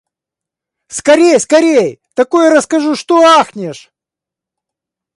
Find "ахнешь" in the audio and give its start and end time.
3.23-3.91